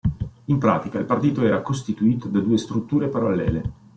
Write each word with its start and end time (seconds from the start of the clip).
In 0.45 0.57
pratica, 0.57 0.97
il 0.97 1.05
partito 1.05 1.45
era 1.45 1.61
costituito 1.61 2.27
da 2.27 2.39
due 2.39 2.57
strutture 2.57 3.07
parallele. 3.07 3.71